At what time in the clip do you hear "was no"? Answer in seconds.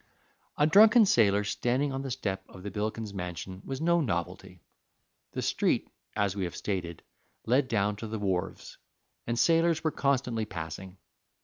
3.63-4.01